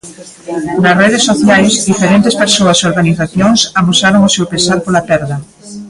Nas 0.83 0.97
redes 1.03 1.23
sociais, 1.29 1.85
diferentes 1.91 2.35
persoas 2.41 2.77
e 2.79 2.87
organizacións 2.91 3.59
amosaron 3.79 4.21
o 4.29 4.33
seu 4.35 4.45
pesar 4.53 4.77
pola 4.85 5.05
perda. 5.11 5.37